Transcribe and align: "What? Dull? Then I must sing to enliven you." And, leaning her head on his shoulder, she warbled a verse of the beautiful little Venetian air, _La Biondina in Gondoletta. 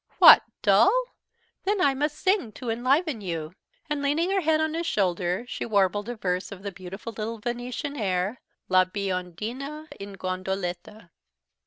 "What? 0.17 0.41
Dull? 0.63 1.13
Then 1.63 1.79
I 1.79 1.93
must 1.93 2.17
sing 2.17 2.51
to 2.53 2.71
enliven 2.71 3.21
you." 3.21 3.53
And, 3.87 4.01
leaning 4.01 4.31
her 4.31 4.41
head 4.41 4.59
on 4.59 4.73
his 4.73 4.87
shoulder, 4.87 5.45
she 5.47 5.63
warbled 5.63 6.09
a 6.09 6.15
verse 6.15 6.51
of 6.51 6.63
the 6.63 6.71
beautiful 6.71 7.13
little 7.13 7.37
Venetian 7.37 7.95
air, 7.95 8.41
_La 8.67 8.91
Biondina 8.91 9.87
in 9.99 10.13
Gondoletta. 10.17 11.11